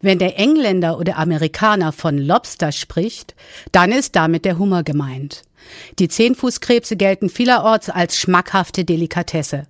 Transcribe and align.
Wenn 0.00 0.18
der 0.18 0.38
Engländer 0.38 0.98
oder 0.98 1.18
Amerikaner 1.18 1.92
von 1.92 2.16
Lobster 2.16 2.72
spricht, 2.72 3.34
dann 3.70 3.92
ist 3.92 4.16
damit 4.16 4.46
der 4.46 4.58
Hummer 4.58 4.82
gemeint. 4.82 5.42
Die 5.98 6.08
Zehnfußkrebse 6.08 6.96
gelten 6.96 7.28
vielerorts 7.28 7.90
als 7.90 8.16
schmackhafte 8.16 8.84
Delikatesse. 8.84 9.64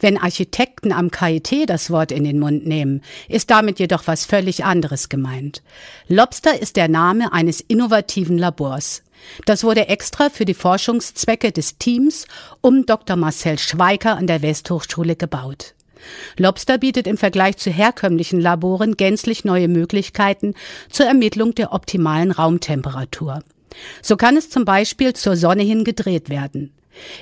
Wenn 0.00 0.18
Architekten 0.18 0.92
am 0.92 1.12
KIT 1.12 1.68
das 1.68 1.90
Wort 1.90 2.10
in 2.10 2.24
den 2.24 2.40
Mund 2.40 2.66
nehmen, 2.66 3.02
ist 3.28 3.50
damit 3.50 3.78
jedoch 3.78 4.08
was 4.08 4.24
völlig 4.24 4.64
anderes 4.64 5.08
gemeint. 5.08 5.62
Lobster 6.08 6.60
ist 6.60 6.74
der 6.74 6.88
Name 6.88 7.32
eines 7.32 7.60
innovativen 7.60 8.38
Labors. 8.38 9.02
Das 9.46 9.62
wurde 9.62 9.86
extra 9.86 10.30
für 10.30 10.44
die 10.44 10.54
Forschungszwecke 10.54 11.52
des 11.52 11.78
Teams 11.78 12.26
um 12.60 12.86
Dr. 12.86 13.14
Marcel 13.16 13.58
Schweiker 13.58 14.16
an 14.16 14.26
der 14.26 14.42
Westhochschule 14.42 15.14
gebaut. 15.14 15.74
Lobster 16.36 16.78
bietet 16.78 17.06
im 17.06 17.16
Vergleich 17.16 17.56
zu 17.56 17.70
herkömmlichen 17.70 18.40
Laboren 18.40 18.96
gänzlich 18.96 19.44
neue 19.44 19.68
Möglichkeiten 19.68 20.54
zur 20.88 21.06
Ermittlung 21.06 21.54
der 21.54 21.72
optimalen 21.72 22.30
Raumtemperatur. 22.30 23.40
So 24.02 24.16
kann 24.16 24.36
es 24.36 24.50
zum 24.50 24.64
Beispiel 24.64 25.12
zur 25.12 25.36
Sonne 25.36 25.62
hin 25.62 25.84
gedreht 25.84 26.28
werden. 26.28 26.72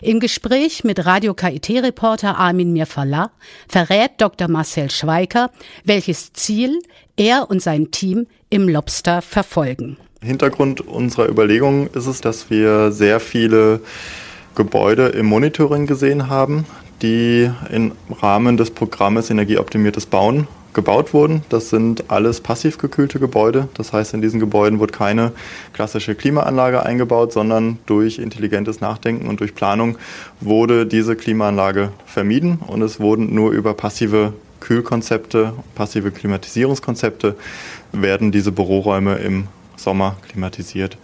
Im 0.02 0.19
Gespräch 0.19 0.83
mit 0.83 1.05
Radio 1.05 1.35
KIT-Reporter 1.35 2.37
Armin 2.37 2.73
Mirfallah 2.73 3.30
verrät 3.69 4.12
Dr. 4.19 4.49
Marcel 4.49 4.91
Schweiker, 4.91 5.51
welches 5.85 6.33
Ziel 6.33 6.80
er 7.16 7.51
und 7.51 7.63
sein 7.63 7.91
Team 7.91 8.27
im 8.51 8.69
Lobster 8.69 9.23
verfolgen. 9.23 9.97
Hintergrund 10.23 10.80
unserer 10.80 11.29
Überlegungen 11.29 11.88
ist 11.88 12.07
es, 12.07 12.21
dass 12.21 12.51
wir 12.51 12.91
sehr 12.91 13.21
viele 13.21 13.80
Gebäude 14.57 15.09
im 15.09 15.27
Monitoring 15.27 15.87
gesehen 15.87 16.29
haben, 16.29 16.66
die 17.02 17.51
im 17.70 17.93
Rahmen 18.20 18.57
des 18.57 18.70
Programmes 18.70 19.30
Energieoptimiertes 19.30 20.07
Bauen 20.07 20.48
gebaut 20.75 21.12
wurden. 21.15 21.43
Das 21.48 21.71
sind 21.71 22.11
alles 22.11 22.41
passiv 22.41 22.79
gekühlte 22.79 23.19
Gebäude. 23.19 23.69
Das 23.74 23.93
heißt, 23.93 24.15
in 24.15 24.23
diesen 24.23 24.38
Gebäuden 24.38 24.80
wird 24.80 24.93
keine 24.93 25.33
klassische 25.73 26.15
Klimaanlage 26.15 26.85
eingebaut, 26.85 27.32
sondern 27.32 27.79
durch 27.87 28.19
intelligentes 28.19 28.80
Nachdenken 28.80 29.29
und 29.29 29.41
durch 29.41 29.54
Planung 29.54 29.99
wurde 30.41 30.87
diese 30.87 31.16
Klimaanlage 31.16 31.91
vermieden 32.07 32.59
und 32.66 32.82
es 32.82 33.01
wurden 33.01 33.35
nur 33.35 33.51
über 33.51 33.74
passive 33.74 34.35
Kühlkonzepte, 34.60 35.52
passive 35.74 36.10
Klimatisierungskonzepte 36.10 37.37
werden 37.93 38.32
diese 38.32 38.52
Büroräume 38.52 39.16
im 39.16 39.46
Sommer 39.76 40.16
klimatisiert. 40.29 40.99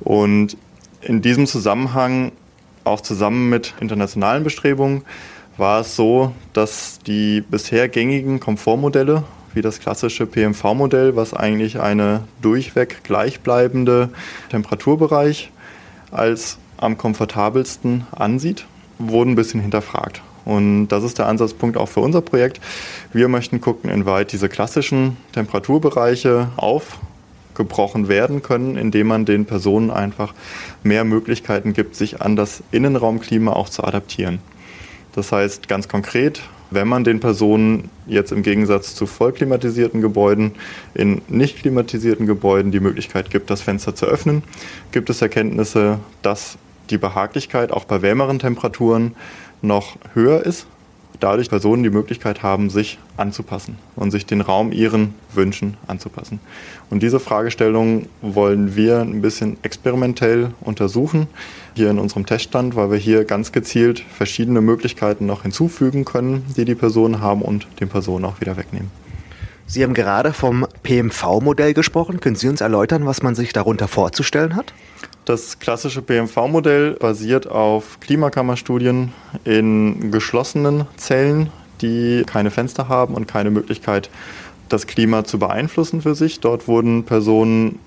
Und 0.00 0.56
in 1.02 1.22
diesem 1.22 1.46
Zusammenhang, 1.46 2.32
auch 2.86 3.00
zusammen 3.00 3.48
mit 3.48 3.74
internationalen 3.80 4.44
Bestrebungen, 4.44 5.02
war 5.56 5.80
es 5.80 5.96
so, 5.96 6.32
dass 6.52 6.98
die 7.06 7.40
bisher 7.40 7.88
gängigen 7.88 8.40
Komfortmodelle, 8.40 9.24
wie 9.54 9.62
das 9.62 9.80
klassische 9.80 10.26
PMV-Modell, 10.26 11.16
was 11.16 11.32
eigentlich 11.32 11.80
eine 11.80 12.24
durchweg 12.42 13.02
gleichbleibende 13.04 14.10
Temperaturbereich 14.50 15.50
als 16.10 16.58
am 16.76 16.98
komfortabelsten 16.98 18.06
ansieht, 18.12 18.66
wurden 18.98 19.32
ein 19.32 19.36
bisschen 19.36 19.60
hinterfragt. 19.60 20.22
Und 20.44 20.88
das 20.88 21.02
ist 21.02 21.18
der 21.18 21.26
Ansatzpunkt 21.26 21.76
auch 21.76 21.88
für 21.88 22.00
unser 22.00 22.20
Projekt. 22.20 22.60
Wir 23.12 23.28
möchten 23.28 23.60
gucken, 23.60 23.90
inwieweit 23.90 24.32
diese 24.32 24.48
klassischen 24.48 25.16
Temperaturbereiche 25.32 26.48
aufgebrochen 27.56 28.08
werden 28.08 28.42
können, 28.42 28.76
indem 28.76 29.06
man 29.06 29.24
den 29.24 29.46
Personen 29.46 29.90
einfach 29.90 30.34
mehr 30.82 31.04
Möglichkeiten 31.04 31.72
gibt, 31.72 31.96
sich 31.96 32.20
an 32.20 32.36
das 32.36 32.62
Innenraumklima 32.70 33.52
auch 33.52 33.70
zu 33.70 33.82
adaptieren. 33.82 34.40
Das 35.14 35.32
heißt 35.32 35.66
ganz 35.66 35.88
konkret, 35.88 36.42
wenn 36.70 36.86
man 36.86 37.04
den 37.04 37.20
Personen 37.20 37.88
jetzt 38.06 38.32
im 38.32 38.42
Gegensatz 38.42 38.94
zu 38.94 39.06
vollklimatisierten 39.06 40.02
Gebäuden 40.02 40.52
in 40.94 41.22
nicht 41.28 41.60
klimatisierten 41.60 42.26
Gebäuden 42.26 42.72
die 42.72 42.80
Möglichkeit 42.80 43.30
gibt, 43.30 43.48
das 43.48 43.62
Fenster 43.62 43.94
zu 43.94 44.04
öffnen, 44.04 44.42
gibt 44.92 45.08
es 45.08 45.22
Erkenntnisse, 45.22 45.98
dass 46.20 46.58
die 46.90 46.98
Behaglichkeit 46.98 47.72
auch 47.72 47.84
bei 47.84 48.02
wärmeren 48.02 48.38
Temperaturen 48.38 49.16
noch 49.62 49.96
höher 50.12 50.44
ist 50.44 50.66
dadurch 51.20 51.48
Personen 51.48 51.82
die 51.82 51.90
Möglichkeit 51.90 52.42
haben, 52.42 52.70
sich 52.70 52.98
anzupassen 53.16 53.78
und 53.94 54.10
sich 54.10 54.26
den 54.26 54.40
Raum 54.40 54.72
ihren 54.72 55.14
Wünschen 55.32 55.76
anzupassen. 55.86 56.40
Und 56.90 57.02
diese 57.02 57.20
Fragestellung 57.20 58.06
wollen 58.22 58.76
wir 58.76 59.00
ein 59.00 59.22
bisschen 59.22 59.56
experimentell 59.62 60.50
untersuchen, 60.60 61.26
hier 61.74 61.90
in 61.90 61.98
unserem 61.98 62.26
Teststand, 62.26 62.76
weil 62.76 62.90
wir 62.90 62.98
hier 62.98 63.24
ganz 63.24 63.52
gezielt 63.52 64.00
verschiedene 64.00 64.60
Möglichkeiten 64.60 65.26
noch 65.26 65.42
hinzufügen 65.42 66.04
können, 66.04 66.44
die 66.56 66.64
die 66.64 66.74
Personen 66.74 67.20
haben 67.20 67.42
und 67.42 67.66
den 67.80 67.88
Personen 67.88 68.24
auch 68.24 68.40
wieder 68.40 68.56
wegnehmen. 68.56 68.90
Sie 69.68 69.82
haben 69.82 69.94
gerade 69.94 70.32
vom 70.32 70.64
PMV-Modell 70.84 71.74
gesprochen. 71.74 72.20
Können 72.20 72.36
Sie 72.36 72.48
uns 72.48 72.60
erläutern, 72.60 73.04
was 73.04 73.22
man 73.22 73.34
sich 73.34 73.52
darunter 73.52 73.88
vorzustellen 73.88 74.54
hat? 74.54 74.72
Das 75.26 75.58
klassische 75.58 76.02
PMV-Modell 76.02 76.92
basiert 76.92 77.48
auf 77.48 77.98
Klimakammerstudien 77.98 79.12
in 79.44 80.12
geschlossenen 80.12 80.86
Zellen, 80.96 81.50
die 81.82 82.22
keine 82.24 82.52
Fenster 82.52 82.88
haben 82.88 83.14
und 83.14 83.26
keine 83.26 83.50
Möglichkeit, 83.50 84.08
das 84.68 84.86
Klima 84.86 85.24
zu 85.24 85.40
beeinflussen 85.40 86.00
für 86.00 86.14
sich. 86.14 86.38
Dort 86.38 86.68
wurden 86.68 87.02
Personen, 87.02 87.80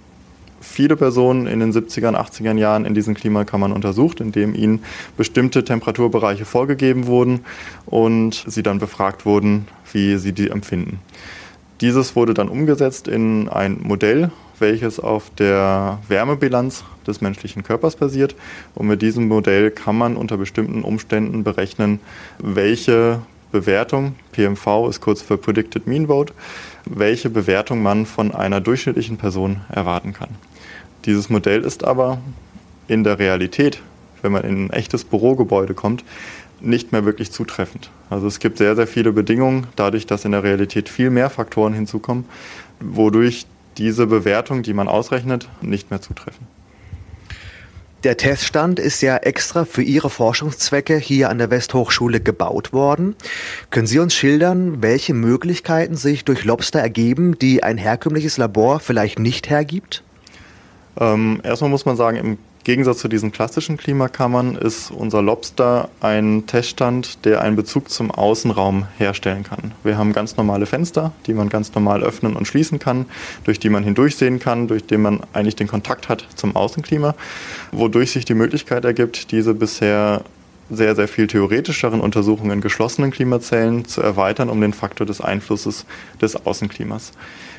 viele 0.60 0.98
Personen 0.98 1.48
in 1.48 1.62
den 1.62 1.72
70er 1.72 2.10
und 2.10 2.18
80er 2.18 2.58
Jahren 2.58 2.84
in 2.84 2.94
diesen 2.94 3.16
Klimakammern 3.16 3.72
untersucht, 3.72 4.20
indem 4.20 4.54
ihnen 4.54 4.84
bestimmte 5.16 5.64
Temperaturbereiche 5.64 6.44
vorgegeben 6.44 7.08
wurden 7.08 7.46
und 7.86 8.44
sie 8.48 8.64
dann 8.64 8.80
befragt 8.80 9.26
wurden, 9.26 9.66
wie 9.94 10.18
sie 10.18 10.34
die 10.34 10.50
empfinden. 10.50 11.00
Dieses 11.80 12.18
wurde 12.18 12.34
dann 12.34 12.50
umgesetzt 12.50 13.08
in 13.08 13.48
ein 13.48 13.80
Modell, 13.82 14.30
welches 14.62 15.00
auf 15.00 15.30
der 15.38 16.00
Wärmebilanz 16.08 16.84
des 17.06 17.22
menschlichen 17.22 17.64
Körpers 17.64 17.96
basiert. 17.96 18.36
Und 18.76 18.88
mit 18.88 19.02
diesem 19.02 19.28
Modell 19.28 19.72
kann 19.72 19.98
man 19.98 20.16
unter 20.16 20.38
bestimmten 20.38 20.84
Umständen 20.84 21.44
berechnen, 21.44 22.00
welche 22.40 23.22
Bewertung, 23.52 24.16
PMV 24.32 24.88
ist 24.90 25.02
kurz 25.02 25.22
für 25.22 25.38
Predicted 25.38 25.88
Mean 25.88 26.08
Vote, 26.08 26.34
welche 26.86 27.30
Bewertung 27.30 27.82
man 27.82 28.06
von 28.06 28.32
einer 28.34 28.62
durchschnittlichen 28.62 29.18
Person 29.18 29.62
erwarten 29.70 30.14
kann. 30.14 30.30
Dieses 31.06 31.30
Modell 31.30 31.64
ist 31.64 31.84
aber 31.84 32.20
in 32.88 33.04
der 33.04 33.20
Realität, 33.20 33.82
wenn 34.22 34.32
man 34.32 34.44
in 34.44 34.66
ein 34.66 34.70
echtes 34.72 35.04
Bürogebäude 35.04 35.74
kommt, 35.74 36.04
nicht 36.62 36.92
mehr 36.92 37.06
wirklich 37.06 37.32
zutreffend. 37.32 37.90
Also 38.10 38.28
es 38.28 38.40
gibt 38.40 38.58
sehr, 38.58 38.76
sehr 38.76 38.88
viele 38.88 39.14
Bedingungen, 39.14 39.68
dadurch, 39.76 40.06
dass 40.06 40.26
in 40.26 40.32
der 40.34 40.44
Realität 40.44 40.90
viel 40.90 41.10
mehr 41.10 41.30
Faktoren 41.30 41.74
hinzukommen, 41.74 42.26
wodurch 42.80 43.46
diese 43.78 44.08
Bewertung, 44.08 44.64
die 44.64 44.74
man 44.74 44.88
ausrechnet, 44.88 45.50
nicht 45.62 45.90
mehr 45.92 46.02
zutreffen. 46.02 46.48
Der 48.06 48.16
Teststand 48.16 48.80
ist 48.80 49.02
ja 49.02 49.18
extra 49.18 49.66
für 49.66 49.82
Ihre 49.82 50.10
Forschungszwecke 50.10 50.98
hier 50.98 51.30
an 51.30 51.38
der 51.38 51.52
Westhochschule 51.52 52.22
gebaut 52.22 52.72
worden. 52.72 53.16
Können 53.72 53.88
Sie 53.88 54.00
uns 54.00 54.16
schildern, 54.16 54.82
welche 54.82 55.14
Möglichkeiten 55.14 55.98
sich 55.98 56.24
durch 56.24 56.46
Lobster 56.46 56.80
ergeben, 56.80 57.38
die 57.38 57.62
ein 57.62 57.78
herkömmliches 57.78 58.38
Labor 58.38 58.80
vielleicht 58.80 59.20
nicht 59.20 59.50
hergibt? 59.50 60.02
Ähm, 60.98 61.42
erstmal 61.44 61.70
muss 61.70 61.86
man 61.86 61.98
sagen, 61.98 62.16
im 62.16 62.38
Gegensatz 62.70 63.00
zu 63.00 63.08
diesen 63.08 63.32
klassischen 63.32 63.78
Klimakammern 63.78 64.56
ist 64.56 64.92
unser 64.92 65.24
Lobster 65.24 65.90
ein 66.02 66.44
Teststand, 66.46 67.26
der 67.26 67.42
einen 67.42 67.56
Bezug 67.56 67.90
zum 67.90 68.12
Außenraum 68.12 68.86
herstellen 69.00 69.42
kann. 69.42 69.72
Wir 69.84 69.98
haben 69.98 70.14
ganz 70.14 70.38
normale 70.38 70.68
Fenster, 70.68 71.12
die 71.26 71.34
man 71.34 71.50
ganz 71.50 71.74
normal 71.74 72.04
öffnen 72.04 72.36
und 72.36 72.46
schließen 72.46 72.78
kann, 72.78 73.08
durch 73.44 73.60
die 73.60 73.70
man 73.70 73.84
hindurchsehen 73.84 74.38
kann, 74.38 74.68
durch 74.68 74.86
die 74.86 74.98
man 74.98 75.22
eigentlich 75.34 75.56
den 75.56 75.66
Kontakt 75.66 76.10
hat 76.10 76.28
zum 76.36 76.56
Außenklima, 76.56 77.16
wodurch 77.72 78.12
sich 78.12 78.24
die 78.24 78.36
Möglichkeit 78.36 78.86
ergibt, 78.86 79.32
diese 79.32 79.56
bisher 79.56 80.22
sehr, 80.70 80.96
sehr 80.96 81.08
viel 81.08 81.26
theoretischeren 81.26 82.02
Untersuchungen 82.02 82.52
in 82.52 82.62
geschlossenen 82.62 83.10
Klimazellen 83.10 83.86
zu 83.86 84.04
erweitern 84.04 84.48
um 84.48 84.62
den 84.62 84.74
Faktor 84.74 85.08
des 85.08 85.22
Einflusses 85.22 85.88
des 86.22 86.46
Außenklimas. 86.46 87.14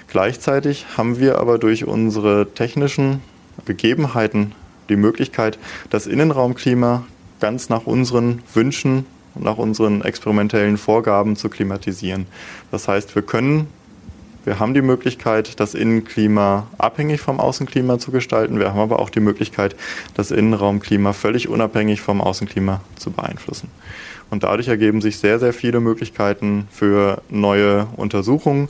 Gleichzeitig 0.06 0.86
haben 0.96 1.18
wir 1.18 1.38
aber 1.38 1.58
durch 1.58 1.84
unsere 1.84 2.46
technischen 2.54 3.20
Gegebenheiten 3.64 4.52
die 4.90 4.96
Möglichkeit, 4.96 5.58
das 5.88 6.06
Innenraumklima 6.06 7.04
ganz 7.40 7.68
nach 7.68 7.86
unseren 7.86 8.42
Wünschen 8.52 9.06
und 9.34 9.44
nach 9.44 9.56
unseren 9.56 10.02
experimentellen 10.02 10.76
Vorgaben 10.76 11.36
zu 11.36 11.48
klimatisieren. 11.48 12.26
Das 12.70 12.88
heißt, 12.88 13.14
wir 13.14 13.22
können, 13.22 13.68
wir 14.50 14.58
haben 14.58 14.74
die 14.74 14.82
Möglichkeit, 14.82 15.60
das 15.60 15.74
Innenklima 15.74 16.66
abhängig 16.76 17.20
vom 17.20 17.38
Außenklima 17.38 18.00
zu 18.00 18.10
gestalten. 18.10 18.58
Wir 18.58 18.70
haben 18.70 18.80
aber 18.80 18.98
auch 18.98 19.08
die 19.08 19.20
Möglichkeit, 19.20 19.76
das 20.14 20.32
Innenraumklima 20.32 21.12
völlig 21.12 21.48
unabhängig 21.48 22.00
vom 22.00 22.20
Außenklima 22.20 22.80
zu 22.96 23.12
beeinflussen. 23.12 23.68
Und 24.28 24.42
dadurch 24.42 24.66
ergeben 24.66 25.02
sich 25.02 25.18
sehr, 25.18 25.38
sehr 25.38 25.52
viele 25.52 25.78
Möglichkeiten 25.78 26.66
für 26.72 27.22
neue 27.28 27.86
Untersuchungen 27.96 28.68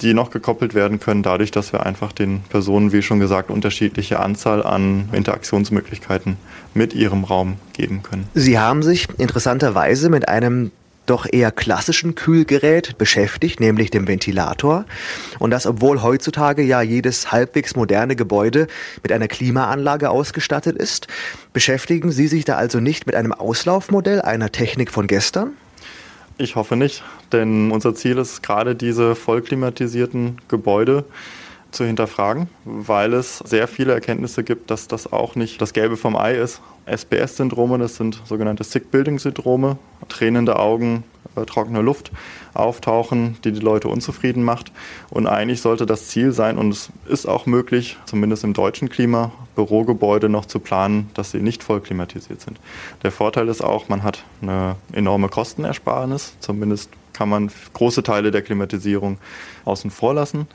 die 0.00 0.14
noch 0.14 0.30
gekoppelt 0.30 0.74
werden 0.74 1.00
können, 1.00 1.22
dadurch, 1.22 1.50
dass 1.50 1.72
wir 1.72 1.84
einfach 1.84 2.12
den 2.12 2.40
Personen, 2.48 2.92
wie 2.92 3.02
schon 3.02 3.20
gesagt, 3.20 3.50
unterschiedliche 3.50 4.20
Anzahl 4.20 4.62
an 4.62 5.08
Interaktionsmöglichkeiten 5.12 6.36
mit 6.74 6.94
ihrem 6.94 7.24
Raum 7.24 7.56
geben 7.72 8.02
können. 8.02 8.26
Sie 8.34 8.58
haben 8.58 8.82
sich 8.82 9.06
interessanterweise 9.18 10.08
mit 10.08 10.28
einem 10.28 10.72
doch 11.06 11.26
eher 11.30 11.50
klassischen 11.50 12.14
Kühlgerät 12.14 12.96
beschäftigt, 12.98 13.60
nämlich 13.60 13.90
dem 13.90 14.06
Ventilator. 14.06 14.84
Und 15.38 15.50
das, 15.50 15.66
obwohl 15.66 16.02
heutzutage 16.02 16.62
ja 16.62 16.80
jedes 16.82 17.32
halbwegs 17.32 17.74
moderne 17.76 18.16
Gebäude 18.16 18.66
mit 19.02 19.12
einer 19.12 19.28
Klimaanlage 19.28 20.10
ausgestattet 20.10 20.76
ist. 20.76 21.08
Beschäftigen 21.52 22.12
Sie 22.12 22.28
sich 22.28 22.44
da 22.44 22.56
also 22.56 22.80
nicht 22.80 23.06
mit 23.06 23.14
einem 23.14 23.32
Auslaufmodell 23.32 24.22
einer 24.22 24.52
Technik 24.52 24.90
von 24.90 25.06
gestern? 25.06 25.52
Ich 26.38 26.56
hoffe 26.56 26.76
nicht, 26.76 27.02
denn 27.30 27.70
unser 27.70 27.94
Ziel 27.94 28.18
ist 28.18 28.42
gerade 28.42 28.74
diese 28.74 29.14
vollklimatisierten 29.14 30.38
Gebäude 30.48 31.04
zu 31.72 31.84
hinterfragen, 31.84 32.48
weil 32.64 33.14
es 33.14 33.38
sehr 33.38 33.66
viele 33.66 33.92
Erkenntnisse 33.92 34.44
gibt, 34.44 34.70
dass 34.70 34.88
das 34.88 35.12
auch 35.12 35.34
nicht 35.34 35.60
das 35.60 35.72
Gelbe 35.72 35.96
vom 35.96 36.16
Ei 36.16 36.34
ist. 36.34 36.60
SBS-Syndrome, 36.86 37.78
das 37.78 37.96
sind 37.96 38.20
sogenannte 38.24 38.64
Sick-Building-Syndrome, 38.64 39.78
tränende 40.08 40.58
Augen, 40.58 41.04
äh, 41.36 41.44
trockene 41.44 41.80
Luft 41.80 42.10
auftauchen, 42.54 43.36
die 43.44 43.52
die 43.52 43.60
Leute 43.60 43.88
unzufrieden 43.88 44.42
macht. 44.42 44.72
Und 45.08 45.26
eigentlich 45.26 45.60
sollte 45.60 45.86
das 45.86 46.08
Ziel 46.08 46.32
sein, 46.32 46.58
und 46.58 46.70
es 46.70 46.90
ist 47.06 47.26
auch 47.26 47.46
möglich, 47.46 47.96
zumindest 48.04 48.44
im 48.44 48.52
deutschen 48.52 48.88
Klima, 48.88 49.32
Bürogebäude 49.54 50.28
noch 50.28 50.46
zu 50.46 50.58
planen, 50.58 51.10
dass 51.14 51.30
sie 51.30 51.38
nicht 51.38 51.62
voll 51.62 51.80
klimatisiert 51.80 52.40
sind. 52.40 52.58
Der 53.02 53.12
Vorteil 53.12 53.48
ist 53.48 53.62
auch, 53.62 53.88
man 53.88 54.02
hat 54.02 54.24
eine 54.40 54.76
enorme 54.92 55.28
Kostenersparnis, 55.28 56.34
zumindest 56.40 56.90
kann 57.12 57.28
man 57.28 57.50
große 57.74 58.02
Teile 58.02 58.30
der 58.30 58.42
Klimatisierung 58.42 59.18
außen 59.64 59.90
vor 59.90 60.14
lassen 60.14 60.48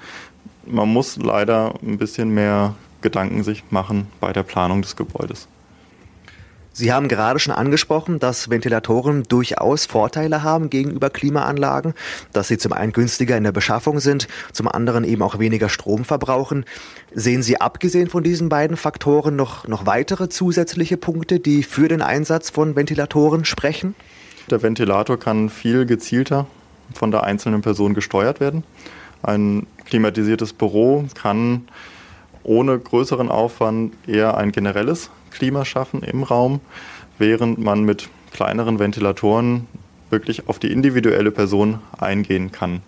man 0.70 0.90
muss 0.90 1.18
leider 1.18 1.74
ein 1.82 1.98
bisschen 1.98 2.30
mehr 2.30 2.76
Gedanken 3.02 3.44
sich 3.44 3.64
machen 3.70 4.08
bei 4.20 4.34
der 4.34 4.44
Planung 4.44 4.82
des 4.82 4.96
Gebäudes. 4.96 5.48
Sie 6.74 6.94
haben 6.94 7.08
gerade 7.08 7.40
schon 7.40 7.56
angesprochen, 7.56 8.20
dass 8.20 8.52
Ventilatoren 8.52 9.24
durchaus 9.24 9.88
Vorteile 9.88 10.44
haben 10.44 10.70
gegenüber 10.70 11.10
Klimaanlagen, 11.10 11.96
dass 12.34 12.50
sie 12.50 12.60
zum 12.60 12.72
einen 12.72 12.92
günstiger 12.92 13.36
in 13.36 13.44
der 13.44 13.52
Beschaffung 13.52 14.00
sind, 14.00 14.28
zum 14.54 14.68
anderen 14.68 15.04
eben 15.04 15.24
auch 15.24 15.40
weniger 15.40 15.70
Strom 15.70 16.06
verbrauchen. 16.06 16.66
Sehen 17.12 17.42
Sie 17.42 17.60
abgesehen 17.60 18.10
von 18.10 18.22
diesen 18.22 18.50
beiden 18.50 18.78
Faktoren 18.78 19.36
noch, 19.36 19.68
noch 19.68 19.88
weitere 19.88 20.30
zusätzliche 20.30 20.98
Punkte, 20.98 21.40
die 21.40 21.64
für 21.64 21.88
den 21.88 22.04
Einsatz 22.04 22.52
von 22.52 22.76
Ventilatoren 22.76 23.44
sprechen? 23.44 23.96
Der 24.52 24.62
Ventilator 24.62 25.18
kann 25.18 25.50
viel 25.50 25.88
gezielter 25.88 26.46
von 26.94 27.10
der 27.10 27.24
einzelnen 27.24 27.62
Person 27.62 27.96
gesteuert 27.96 28.40
werden. 28.40 28.64
Ein 29.24 29.68
klimatisiertes 29.86 30.54
Büro 30.54 31.06
kann 31.14 31.68
ohne 32.44 32.78
größeren 32.80 33.30
Aufwand 33.30 33.94
eher 34.08 34.38
ein 34.38 34.52
generelles 34.52 35.10
Klima 35.32 35.66
schaffen 35.66 36.02
im 36.04 36.24
Raum, 36.24 36.62
während 37.18 37.60
man 37.60 37.84
mit 37.84 38.10
kleineren 38.32 38.80
Ventilatoren 38.80 39.68
wirklich 40.10 40.48
auf 40.48 40.60
die 40.60 40.72
individuelle 40.72 41.32
Person 41.32 41.80
eingehen 41.98 42.52
kann. 42.52 42.82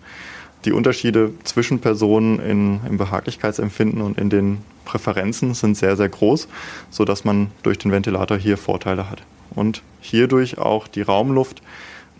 Die 0.64 0.72
Unterschiede 0.72 1.32
zwischen 1.44 1.80
Personen 1.80 2.38
in, 2.38 2.80
im 2.88 2.98
Behaglichkeitsempfinden 2.98 4.02
und 4.02 4.18
in 4.18 4.30
den 4.30 4.58
Präferenzen 4.84 5.54
sind 5.54 5.76
sehr, 5.76 5.96
sehr 5.96 6.08
groß, 6.08 6.48
sodass 6.90 7.24
man 7.24 7.50
durch 7.62 7.78
den 7.78 7.92
Ventilator 7.92 8.36
hier 8.36 8.58
Vorteile 8.58 9.10
hat. 9.10 9.22
Und 9.54 9.82
hierdurch 10.00 10.58
auch 10.58 10.86
die 10.86 11.02
Raumluft 11.02 11.62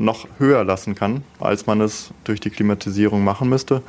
noch 0.00 0.26
höher 0.38 0.64
lassen 0.64 0.94
kann, 0.94 1.23
als 1.38 1.67
man 1.67 1.81
es 1.81 2.11
durch 2.25 2.41
die 2.41 2.50
Klimatisierung 2.50 3.23
machen 3.23 3.49
müsste, 3.49 3.82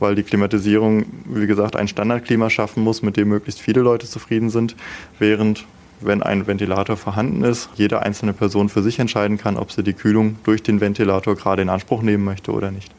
weil 0.00 0.14
die 0.14 0.24
Klimatisierung, 0.24 1.04
wie 1.26 1.46
gesagt, 1.46 1.76
ein 1.76 1.88
Standardklima 1.88 2.50
schaffen 2.50 2.82
muss, 2.82 3.02
mit 3.02 3.16
dem 3.16 3.28
möglichst 3.28 3.60
viele 3.60 3.80
Leute 3.80 4.06
zufrieden 4.06 4.50
sind, 4.50 4.76
während 5.18 5.64
wenn 6.00 6.22
ein 6.22 6.48
Ventilator 6.48 6.96
vorhanden 6.96 7.44
ist, 7.44 7.68
jede 7.76 8.02
einzelne 8.02 8.32
Person 8.32 8.68
für 8.68 8.82
sich 8.82 8.98
entscheiden 8.98 9.38
kann, 9.38 9.56
ob 9.56 9.70
sie 9.70 9.84
die 9.84 9.92
Kühlung 9.92 10.36
durch 10.42 10.62
den 10.62 10.80
Ventilator 10.80 11.36
gerade 11.36 11.62
in 11.62 11.68
Anspruch 11.68 12.02
nehmen 12.02 12.24
möchte 12.24 12.50
oder 12.52 12.72
nicht. 12.72 12.92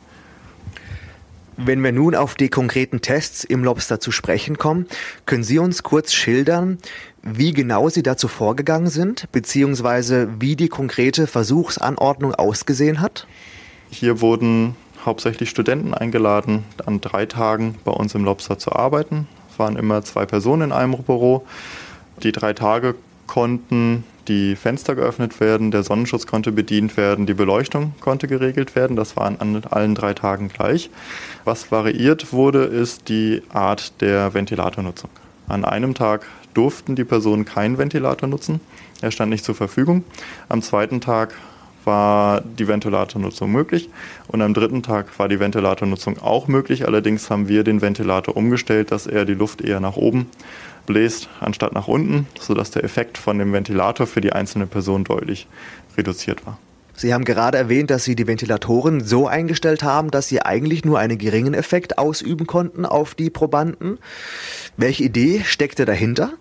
Wenn 1.57 1.83
wir 1.83 1.91
nun 1.91 2.15
auf 2.15 2.35
die 2.35 2.49
konkreten 2.49 3.01
Tests 3.01 3.43
im 3.43 3.63
Lobster 3.63 3.99
zu 3.99 4.11
sprechen 4.11 4.57
kommen, 4.57 4.87
können 5.25 5.43
Sie 5.43 5.59
uns 5.59 5.83
kurz 5.83 6.13
schildern, 6.13 6.79
wie 7.21 7.53
genau 7.53 7.89
Sie 7.89 8.03
dazu 8.03 8.27
vorgegangen 8.27 8.89
sind, 8.89 9.31
beziehungsweise 9.31 10.29
wie 10.39 10.55
die 10.55 10.67
konkrete 10.67 11.27
Versuchsanordnung 11.27 12.33
ausgesehen 12.33 13.01
hat? 13.01 13.27
Hier 13.91 14.19
wurden 14.21 14.75
hauptsächlich 15.05 15.49
Studenten 15.49 15.93
eingeladen, 15.93 16.63
an 16.85 17.01
drei 17.01 17.25
Tagen 17.25 17.75
bei 17.83 17.91
uns 17.91 18.15
im 18.15 18.23
Lobster 18.23 18.57
zu 18.57 18.71
arbeiten. 18.71 19.27
Es 19.51 19.59
waren 19.59 19.75
immer 19.75 20.01
zwei 20.03 20.25
Personen 20.25 20.63
in 20.63 20.71
einem 20.71 20.97
Büro. 21.03 21.45
Die 22.23 22.31
drei 22.31 22.53
Tage 22.53 22.95
konnten 23.27 24.03
die 24.27 24.55
Fenster 24.55 24.95
geöffnet 24.95 25.39
werden, 25.39 25.71
der 25.71 25.83
Sonnenschutz 25.83 26.27
konnte 26.27 26.51
bedient 26.51 26.97
werden, 26.97 27.25
die 27.25 27.33
Beleuchtung 27.33 27.93
konnte 27.99 28.27
geregelt 28.27 28.75
werden. 28.75 28.95
Das 28.95 29.15
war 29.15 29.25
an 29.25 29.63
allen 29.69 29.95
drei 29.95 30.13
Tagen 30.13 30.49
gleich. 30.49 30.89
Was 31.43 31.71
variiert 31.71 32.31
wurde, 32.31 32.63
ist 32.63 33.09
die 33.09 33.41
Art 33.49 34.01
der 34.01 34.33
Ventilatornutzung. 34.33 35.09
An 35.47 35.65
einem 35.65 35.93
Tag 35.93 36.25
durften 36.53 36.95
die 36.95 37.03
Personen 37.03 37.45
keinen 37.45 37.77
Ventilator 37.77 38.29
nutzen. 38.29 38.61
Er 39.01 39.11
stand 39.11 39.29
nicht 39.29 39.43
zur 39.43 39.55
Verfügung. 39.55 40.03
Am 40.49 40.61
zweiten 40.61 41.01
Tag 41.01 41.33
war 41.85 42.41
die 42.41 42.67
Ventilatornutzung 42.67 43.51
möglich 43.51 43.89
und 44.27 44.41
am 44.41 44.53
dritten 44.53 44.83
Tag 44.83 45.19
war 45.19 45.27
die 45.27 45.39
Ventilatornutzung 45.39 46.19
auch 46.19 46.47
möglich. 46.47 46.87
Allerdings 46.87 47.29
haben 47.29 47.47
wir 47.47 47.63
den 47.63 47.81
Ventilator 47.81 48.37
umgestellt, 48.37 48.91
dass 48.91 49.07
er 49.07 49.25
die 49.25 49.33
Luft 49.33 49.61
eher 49.61 49.79
nach 49.79 49.97
oben 49.97 50.27
bläst 50.85 51.29
anstatt 51.39 51.73
nach 51.73 51.87
unten, 51.87 52.27
sodass 52.39 52.71
der 52.71 52.83
Effekt 52.83 53.17
von 53.17 53.39
dem 53.39 53.53
Ventilator 53.53 54.07
für 54.07 54.21
die 54.21 54.33
einzelne 54.33 54.67
Person 54.67 55.03
deutlich 55.03 55.47
reduziert 55.97 56.45
war. 56.45 56.57
Sie 56.95 57.13
haben 57.13 57.25
gerade 57.25 57.57
erwähnt, 57.57 57.89
dass 57.89 58.03
Sie 58.03 58.15
die 58.15 58.27
Ventilatoren 58.27 59.03
so 59.03 59.27
eingestellt 59.27 59.81
haben, 59.81 60.11
dass 60.11 60.27
sie 60.27 60.41
eigentlich 60.41 60.85
nur 60.85 60.99
einen 60.99 61.17
geringen 61.17 61.55
Effekt 61.55 61.97
ausüben 61.97 62.45
konnten 62.45 62.85
auf 62.85 63.15
die 63.15 63.31
Probanden. 63.31 63.97
Welche 64.77 65.03
Idee 65.03 65.41
steckte 65.43 65.85
dahinter? 65.85 66.33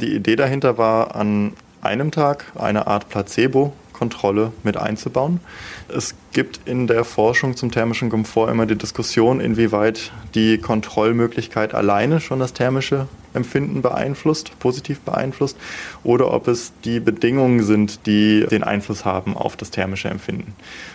Die 0.00 0.14
Idee 0.14 0.36
dahinter 0.36 0.78
war, 0.78 1.16
an 1.16 1.54
einem 1.82 2.12
Tag 2.12 2.44
eine 2.54 2.86
Art 2.86 3.08
Placebo 3.08 3.72
Kontrolle 3.92 4.52
mit 4.62 4.78
einzubauen. 4.78 5.40
Es 5.88 6.14
gibt 6.32 6.60
in 6.64 6.86
der 6.86 7.04
Forschung 7.04 7.56
zum 7.56 7.70
thermischen 7.70 8.10
Komfort 8.10 8.50
immer 8.50 8.66
die 8.66 8.76
Diskussion, 8.76 9.40
inwieweit 9.40 10.12
die 10.34 10.58
Kontrollmöglichkeit 10.58 11.74
alleine 11.74 12.20
schon 12.20 12.38
das 12.38 12.52
thermische 12.52 13.08
Empfinden 13.32 13.82
beeinflusst, 13.82 14.58
positiv 14.58 15.00
beeinflusst, 15.00 15.56
oder 16.02 16.32
ob 16.32 16.48
es 16.48 16.72
die 16.84 17.00
Bedingungen 17.00 17.62
sind, 17.62 18.06
die 18.06 18.46
den 18.50 18.64
Einfluss 18.64 19.04
haben 19.04 19.36
auf 19.36 19.56
das 19.56 19.70
thermische 19.70 20.08
Empfinden. 20.08 20.54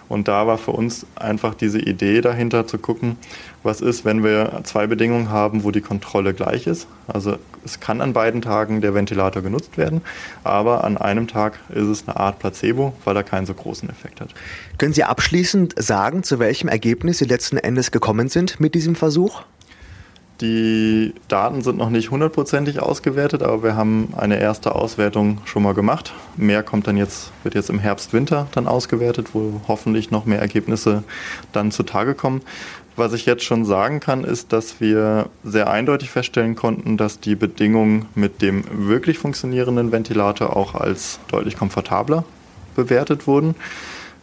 Und 0.09 0.27
da 0.27 0.45
war 0.45 0.57
für 0.57 0.71
uns 0.71 1.05
einfach 1.15 1.55
diese 1.55 1.79
Idee 1.79 2.21
dahinter 2.21 2.67
zu 2.67 2.77
gucken, 2.77 3.17
was 3.63 3.81
ist, 3.81 4.05
wenn 4.05 4.23
wir 4.23 4.61
zwei 4.63 4.85
Bedingungen 4.85 5.29
haben, 5.29 5.63
wo 5.63 5.71
die 5.71 5.81
Kontrolle 5.81 6.33
gleich 6.33 6.67
ist. 6.67 6.87
Also 7.07 7.37
es 7.63 7.79
kann 7.79 8.01
an 8.01 8.13
beiden 8.13 8.41
Tagen 8.41 8.81
der 8.81 8.93
Ventilator 8.93 9.41
genutzt 9.41 9.77
werden, 9.77 10.01
aber 10.43 10.83
an 10.83 10.97
einem 10.97 11.27
Tag 11.27 11.59
ist 11.69 11.87
es 11.87 12.07
eine 12.07 12.17
Art 12.17 12.37
Placebo, 12.39 12.93
weil 13.05 13.15
er 13.15 13.23
keinen 13.23 13.47
so 13.47 13.53
großen 13.53 13.89
Effekt 13.89 14.21
hat. 14.21 14.29
Können 14.77 14.93
Sie 14.93 15.03
abschließend 15.25 15.73
sagen, 15.75 16.21
zu 16.21 16.37
welchem 16.37 16.69
Ergebnis 16.69 17.17
Sie 17.17 17.25
letzten 17.25 17.57
Endes 17.57 17.89
gekommen 17.89 18.29
sind 18.29 18.59
mit 18.59 18.75
diesem 18.75 18.93
Versuch? 18.93 19.41
Die 20.39 21.15
Daten 21.29 21.63
sind 21.63 21.77
noch 21.77 21.89
nicht 21.89 22.11
hundertprozentig 22.11 22.79
ausgewertet, 22.79 23.41
aber 23.41 23.63
wir 23.63 23.75
haben 23.75 24.13
eine 24.15 24.39
erste 24.39 24.75
Auswertung 24.75 25.41
schon 25.45 25.63
mal 25.63 25.73
gemacht. 25.73 26.13
Mehr 26.37 26.61
kommt 26.61 26.85
dann 26.85 26.95
jetzt, 26.95 27.31
wird 27.41 27.55
jetzt 27.55 27.71
im 27.71 27.79
Herbst, 27.79 28.13
Winter 28.13 28.47
dann 28.51 28.67
ausgewertet, 28.67 29.29
wo 29.33 29.61
hoffentlich 29.67 30.11
noch 30.11 30.25
mehr 30.25 30.37
Ergebnisse 30.37 31.03
dann 31.53 31.71
zutage 31.71 32.13
kommen. 32.13 32.43
Was 32.95 33.11
ich 33.13 33.25
jetzt 33.25 33.45
schon 33.45 33.65
sagen 33.65 34.01
kann, 34.01 34.25
ist, 34.25 34.53
dass 34.53 34.79
wir 34.79 35.29
sehr 35.43 35.71
eindeutig 35.71 36.11
feststellen 36.11 36.53
konnten, 36.53 36.97
dass 36.97 37.19
die 37.19 37.33
Bedingungen 37.33 38.05
mit 38.13 38.43
dem 38.43 38.63
wirklich 38.87 39.17
funktionierenden 39.17 39.91
Ventilator 39.91 40.55
auch 40.55 40.75
als 40.75 41.19
deutlich 41.29 41.57
komfortabler 41.57 42.25
bewertet 42.75 43.25
wurden. 43.25 43.55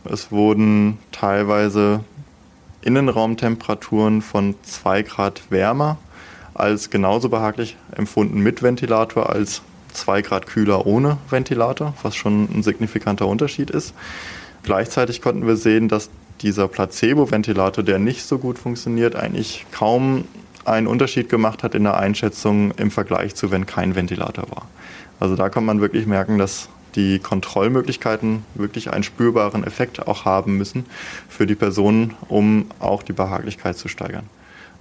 Es 0.05 0.33
wurden 0.33 0.99
teilweise 1.13 2.01
Innenraumtemperaturen 2.83 4.23
von 4.23 4.57
2 4.63 5.03
Grad 5.03 5.43
wärmer 5.51 5.99
als 6.55 6.91
genauso 6.91 7.29
behaglich 7.29 7.77
empfunden 7.97 8.41
mit 8.41 8.63
Ventilator 8.63 9.31
als 9.31 9.63
2 9.93 10.23
Grad 10.23 10.47
kühler 10.47 10.87
ohne 10.87 11.19
Ventilator, 11.31 11.95
was 12.03 12.17
schon 12.17 12.49
ein 12.53 12.63
signifikanter 12.63 13.27
Unterschied 13.27 13.71
ist. 13.71 13.95
Gleichzeitig 14.63 15.23
konnten 15.23 15.47
wir 15.47 15.57
sehen, 15.57 15.89
dass 15.89 16.11
dieser 16.41 16.67
Placebo-Ventilator, 16.67 17.85
der 17.85 17.99
nicht 17.99 18.25
so 18.25 18.39
gut 18.39 18.59
funktioniert, 18.59 19.15
eigentlich 19.15 19.67
kaum 19.71 20.25
einen 20.65 20.87
Unterschied 20.87 21.29
gemacht 21.29 21.63
hat 21.63 21.75
in 21.75 21.85
der 21.85 21.97
Einschätzung 21.97 22.73
im 22.73 22.91
Vergleich 22.91 23.35
zu, 23.35 23.51
wenn 23.51 23.67
kein 23.67 23.95
Ventilator 23.95 24.51
war. 24.51 24.67
Also 25.21 25.37
da 25.37 25.49
kann 25.49 25.65
man 25.65 25.81
wirklich 25.81 26.07
merken, 26.07 26.39
dass 26.39 26.69
die 26.95 27.19
Kontrollmöglichkeiten 27.19 28.45
wirklich 28.55 28.93
einen 28.93 29.03
spürbaren 29.03 29.65
Effekt 29.65 30.07
auch 30.07 30.25
haben 30.25 30.57
müssen 30.57 30.87
für 31.29 31.47
die 31.47 31.55
Personen, 31.55 32.15
um 32.29 32.67
auch 32.79 33.03
die 33.03 33.13
Behaglichkeit 33.13 33.77
zu 33.77 33.89
steigern. 33.89 34.29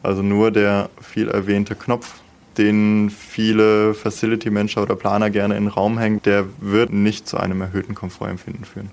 Also 0.03 0.21
nur 0.21 0.51
der 0.51 0.89
viel 1.01 1.27
erwähnte 1.27 1.75
Knopf, 1.75 2.15
den 2.57 3.09
viele 3.09 3.93
Facility-Manager 3.93 4.83
oder 4.83 4.95
Planer 4.95 5.29
gerne 5.29 5.55
in 5.55 5.65
den 5.65 5.71
Raum 5.71 5.97
hängen, 5.97 6.21
der 6.23 6.45
wird 6.59 6.91
nicht 6.91 7.27
zu 7.27 7.37
einem 7.37 7.61
erhöhten 7.61 7.95
Komfortempfinden 7.95 8.65
führen. 8.65 8.91